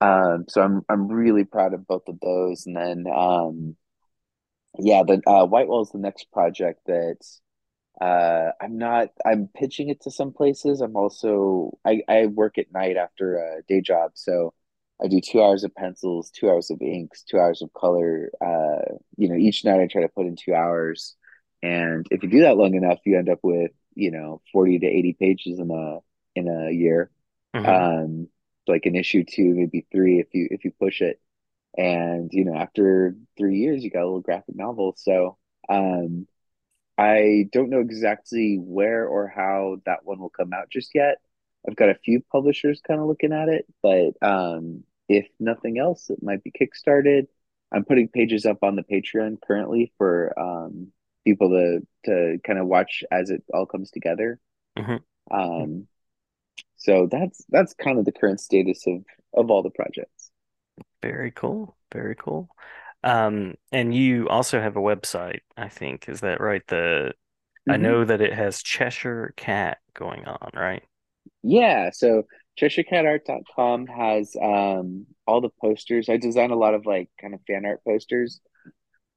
Um, 0.00 0.46
so 0.48 0.62
I'm 0.62 0.82
I'm 0.88 1.08
really 1.08 1.44
proud 1.44 1.74
of 1.74 1.86
both 1.86 2.08
of 2.08 2.20
those, 2.20 2.66
and 2.66 2.76
then 2.76 3.06
um, 3.14 3.76
yeah, 4.78 5.02
the 5.02 5.20
uh, 5.26 5.44
White 5.46 5.68
Wall 5.68 5.82
is 5.82 5.90
the 5.90 5.98
next 5.98 6.30
project 6.32 6.80
that 6.86 7.16
uh, 8.00 8.52
I'm 8.60 8.78
not. 8.78 9.10
I'm 9.26 9.48
pitching 9.54 9.90
it 9.90 10.02
to 10.02 10.10
some 10.10 10.32
places. 10.32 10.80
I'm 10.82 10.96
also 10.96 11.78
I 11.84 12.02
I 12.08 12.26
work 12.26 12.58
at 12.58 12.72
night 12.72 12.96
after 12.96 13.36
a 13.38 13.62
day 13.68 13.80
job, 13.82 14.12
so 14.14 14.54
I 15.02 15.08
do 15.08 15.20
two 15.20 15.42
hours 15.42 15.64
of 15.64 15.74
pencils, 15.74 16.30
two 16.30 16.48
hours 16.48 16.70
of 16.70 16.80
inks, 16.80 17.22
two 17.24 17.38
hours 17.38 17.62
of 17.62 17.72
color. 17.72 18.30
Uh, 18.40 18.96
you 19.16 19.28
know, 19.28 19.36
each 19.36 19.64
night 19.64 19.80
I 19.80 19.86
try 19.86 20.02
to 20.02 20.08
put 20.08 20.26
in 20.26 20.36
two 20.36 20.54
hours, 20.54 21.16
and 21.62 22.06
if 22.10 22.22
you 22.22 22.28
do 22.30 22.40
that 22.42 22.56
long 22.56 22.74
enough, 22.74 22.98
you 23.04 23.18
end 23.18 23.28
up 23.28 23.40
with 23.42 23.72
you 23.94 24.10
know 24.10 24.40
40 24.52 24.78
to 24.80 24.86
80 24.86 25.12
pages 25.14 25.58
in 25.58 25.70
a 25.70 25.98
in 26.38 26.48
a 26.48 26.70
year. 26.72 27.10
hmm 27.54 27.82
Um, 27.82 28.28
like 28.68 28.86
an 28.86 28.96
issue 28.96 29.24
two, 29.24 29.54
maybe 29.54 29.86
three 29.92 30.20
if 30.20 30.28
you 30.34 30.48
if 30.50 30.64
you 30.64 30.72
push 30.72 31.00
it. 31.02 31.20
And 31.76 32.30
you 32.32 32.44
know, 32.44 32.56
after 32.56 33.16
three 33.38 33.58
years, 33.58 33.84
you 33.84 33.90
got 33.90 34.02
a 34.02 34.06
little 34.06 34.20
graphic 34.20 34.56
novel. 34.56 34.94
So 34.98 35.38
um 35.68 36.26
I 36.98 37.48
don't 37.52 37.70
know 37.70 37.80
exactly 37.80 38.56
where 38.58 39.06
or 39.06 39.28
how 39.28 39.78
that 39.86 40.04
one 40.04 40.20
will 40.20 40.30
come 40.30 40.52
out 40.52 40.70
just 40.70 40.92
yet. 40.94 41.18
I've 41.68 41.76
got 41.76 41.90
a 41.90 41.94
few 41.94 42.20
publishers 42.32 42.80
kind 42.86 43.00
of 43.00 43.06
looking 43.06 43.32
at 43.32 43.48
it, 43.48 43.66
but 43.82 44.12
um, 44.26 44.84
if 45.08 45.28
nothing 45.40 45.78
else, 45.78 46.10
it 46.10 46.22
might 46.22 46.42
be 46.42 46.52
kickstarted. 46.52 47.28
I'm 47.72 47.84
putting 47.84 48.08
pages 48.08 48.46
up 48.46 48.62
on 48.62 48.76
the 48.76 48.82
Patreon 48.82 49.38
currently 49.46 49.92
for 49.98 50.38
um, 50.38 50.92
people 51.24 51.50
to 51.50 51.86
to 52.06 52.38
kind 52.44 52.58
of 52.58 52.66
watch 52.66 53.04
as 53.10 53.30
it 53.30 53.42
all 53.54 53.66
comes 53.66 53.90
together. 53.90 54.40
hmm 54.78 55.04
Um, 55.30 55.88
so 56.76 57.08
that's 57.10 57.44
that's 57.50 57.74
kind 57.74 57.98
of 57.98 58.04
the 58.06 58.12
current 58.12 58.40
status 58.40 58.86
of 58.86 59.04
of 59.34 59.50
all 59.50 59.62
the 59.62 59.70
projects. 59.70 60.30
Very 61.02 61.30
cool. 61.30 61.76
Very 61.92 62.14
cool. 62.16 62.48
Um, 63.04 63.54
and 63.72 63.94
you 63.94 64.28
also 64.28 64.60
have 64.60 64.76
a 64.76 64.80
website, 64.80 65.40
I 65.56 65.68
think. 65.68 66.08
Is 66.08 66.20
that 66.20 66.40
right? 66.40 66.66
The 66.68 67.14
I 67.68 67.76
hmm 67.76 67.78
know 67.78 68.04
that 68.04 68.20
it 68.20 68.34
has 68.34 68.62
Cheshire 68.62 69.34
Cat 69.36 69.78
going 69.94 70.26
on, 70.26 70.50
right? 70.54 70.84
Yeah, 71.42 71.90
so 71.92 72.24
CheshireCatArt.com 72.60 73.86
has 73.86 74.36
um, 74.40 75.06
all 75.26 75.40
the 75.40 75.50
posters. 75.60 76.08
I 76.08 76.16
design 76.16 76.50
a 76.50 76.56
lot 76.56 76.74
of 76.74 76.86
like 76.86 77.10
kind 77.20 77.34
of 77.34 77.40
fan 77.46 77.64
art 77.66 77.80
posters 77.84 78.40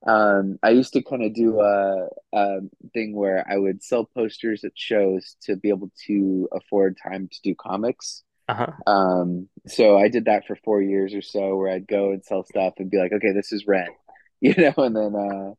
Um, 0.08 0.60
I 0.62 0.70
used 0.72 0.94
to 0.94 1.02
kind 1.04 1.24
of 1.24 1.34
do 1.34 1.60
a, 1.60 2.08
a 2.34 2.60
thing 2.94 3.16
where 3.16 3.44
I 3.50 3.58
would 3.58 3.84
sell 3.84 4.06
posters 4.06 4.64
at 4.64 4.74
shows 4.76 5.36
to 5.44 5.56
be 5.56 5.70
able 5.70 5.92
to 6.08 6.48
afford 6.54 6.98
time 7.02 7.28
to 7.32 7.42
do 7.44 7.56
comics. 7.56 8.24
Uh-huh. 8.48 8.72
Um, 8.86 9.50
so 9.68 9.98
I 9.98 10.10
did 10.10 10.26
that 10.26 10.46
for 10.46 10.56
four 10.64 10.82
years 10.82 11.16
or 11.16 11.24
so, 11.24 11.56
where 11.58 11.72
I'd 11.74 11.88
go 11.88 12.12
and 12.12 12.24
sell 12.24 12.44
stuff 12.44 12.76
and 12.78 12.92
be 12.92 12.98
like, 12.98 13.14
okay, 13.14 13.32
this 13.34 13.52
is 13.52 13.66
rent, 13.68 13.96
you 14.42 14.54
know, 14.56 14.74
and 14.78 14.96
then 14.96 15.16
uh, 15.16 15.54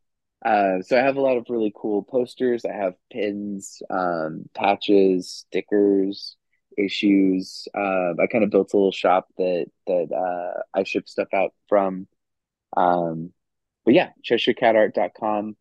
uh, 0.48 0.82
so 0.82 0.96
I 0.98 1.02
have 1.02 1.16
a 1.16 1.20
lot 1.20 1.36
of 1.38 1.46
really 1.48 1.72
cool 1.74 2.04
posters. 2.04 2.64
I 2.64 2.72
have 2.72 2.94
pins, 3.12 3.82
um, 3.90 4.44
patches, 4.54 5.44
stickers, 5.48 6.35
issues. 6.76 7.68
Um, 7.74 8.16
I 8.20 8.26
kind 8.26 8.44
of 8.44 8.50
built 8.50 8.72
a 8.72 8.76
little 8.76 8.92
shop 8.92 9.28
that 9.38 9.66
that 9.86 10.12
uh, 10.12 10.62
I 10.74 10.84
ship 10.84 11.08
stuff 11.08 11.28
out 11.34 11.52
from. 11.68 12.06
Um, 12.76 13.32
but 13.84 13.94
yeah, 13.94 14.10
CheshireCatArt.com. 14.24 15.56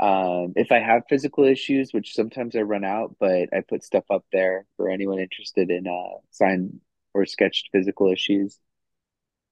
Um, 0.00 0.52
if 0.56 0.72
I 0.72 0.80
have 0.80 1.04
physical 1.08 1.44
issues, 1.44 1.92
which 1.92 2.14
sometimes 2.14 2.56
I 2.56 2.62
run 2.62 2.84
out, 2.84 3.16
but 3.20 3.50
I 3.54 3.62
put 3.68 3.84
stuff 3.84 4.04
up 4.10 4.24
there 4.32 4.66
for 4.76 4.90
anyone 4.90 5.20
interested 5.20 5.70
in 5.70 5.86
uh, 5.86 6.18
signed 6.30 6.80
or 7.14 7.26
sketched 7.26 7.70
physical 7.72 8.12
issues. 8.12 8.58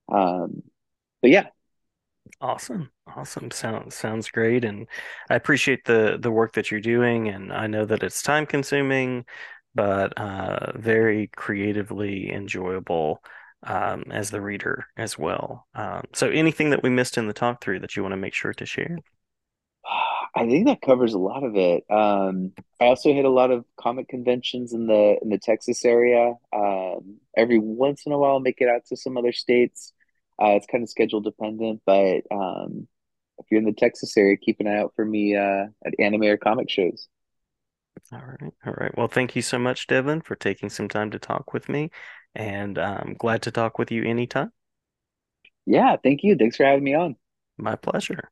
Um, 0.09 0.63
but 1.21 1.31
yeah, 1.31 1.49
Awesome. 2.41 2.91
Awesome. 3.07 3.51
Sounds 3.51 3.95
sounds 3.95 4.31
great. 4.31 4.65
And 4.65 4.87
I 5.31 5.35
appreciate 5.37 5.85
the 5.85 6.19
the 6.21 6.31
work 6.31 6.55
that 6.55 6.71
you're 6.71 6.81
doing. 6.81 7.29
And 7.29 7.53
I 7.53 7.67
know 7.67 7.85
that 7.85 8.03
it's 8.03 8.23
time 8.23 8.47
consuming, 8.47 9.25
but 9.75 10.17
uh, 10.19 10.73
very 10.79 11.29
creatively 11.35 12.31
enjoyable 12.31 13.23
um, 13.65 14.05
as 14.11 14.31
the 14.31 14.41
reader 14.41 14.87
as 14.97 15.19
well. 15.19 15.67
Um, 15.75 16.05
so 16.13 16.29
anything 16.29 16.71
that 16.71 16.83
we 16.83 16.91
missed 16.91 17.17
in 17.17 17.27
the 17.27 17.33
talk 17.33 17.63
through 17.63 17.81
that 17.81 17.97
you 17.97 18.03
want 18.03 18.13
to 18.13 18.19
make 18.19 18.35
sure 18.35 18.53
to 18.55 18.67
share? 18.67 18.99
I 20.35 20.47
think 20.47 20.67
that 20.67 20.81
covers 20.81 21.13
a 21.13 21.19
lot 21.19 21.45
of 21.45 21.57
it. 21.57 21.85
Um, 21.91 22.53
I 22.81 22.87
also 22.87 23.13
hit 23.13 23.27
a 23.27 23.31
lot 23.31 23.51
of 23.51 23.65
comic 23.77 24.09
conventions 24.09 24.73
in 24.73 24.87
the 24.87 25.19
in 25.21 25.29
the 25.29 25.39
Texas 25.39 25.85
area. 25.85 26.35
Um, 26.55 27.19
every 27.37 27.59
once 27.59 28.05
in 28.07 28.13
a 28.13 28.19
while, 28.19 28.41
make 28.41 28.61
it 28.61 28.69
out 28.69 28.87
to 28.87 28.97
some 28.97 29.19
other 29.19 29.33
states. 29.33 29.93
Uh, 30.43 30.57
it's 30.57 30.67
kind 30.67 30.83
of 30.83 30.89
schedule 30.89 31.21
dependent, 31.21 31.83
but 31.85 32.23
um, 32.31 32.89
if 33.39 33.47
you're 33.51 33.61
in 33.61 33.67
the 33.67 33.73
Texas 33.73 34.17
area, 34.17 34.37
keep 34.37 34.59
an 34.61 34.67
eye 34.67 34.79
out 34.79 34.95
for 34.97 35.05
me 35.05 35.37
uh, 35.37 35.67
at 35.85 35.95
anime 35.99 36.23
or 36.23 36.39
comic 36.39 36.71
shows. 36.71 37.09
All 38.13 38.19
right. 38.21 38.53
All 38.67 38.75
right. 38.75 38.97
Well, 38.97 39.09
thank 39.09 39.37
you 39.37 39.43
so 39.43 39.59
much, 39.59 39.87
Devin, 39.87 40.21
for 40.23 40.35
taking 40.37 40.69
some 40.71 40.89
time 40.89 41.11
to 41.13 41.19
talk 41.19 41.53
with 41.53 41.69
me. 41.69 41.91
And 42.35 42.79
I'm 42.79 43.15
glad 43.19 43.43
to 43.43 43.51
talk 43.51 43.79
with 43.79 43.91
you 43.91 44.05
anytime. 44.05 44.53
Yeah, 45.67 45.97
thank 46.03 46.23
you. 46.23 46.37
Thanks 46.37 46.57
for 46.57 46.65
having 46.65 46.85
me 46.85 46.95
on. 46.95 47.17
My 47.57 47.77
pleasure. 47.77 48.31